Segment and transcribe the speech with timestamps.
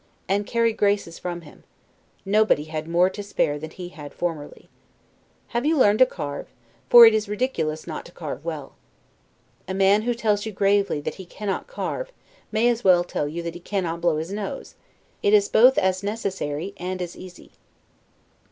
[0.27, 1.63] ]and carry graces from him;
[2.25, 4.67] nobody had more to spare than he had formerly.
[5.49, 6.47] Have you learned to carve?
[6.89, 8.73] for it is ridiculous not to carve well.
[9.67, 12.11] A man who tells you gravely that he cannot carve,
[12.51, 14.73] may as well tell you that he cannot blow his nose:
[15.21, 17.51] it is both as necessary, and as easy.